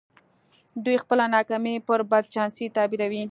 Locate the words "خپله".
1.03-1.25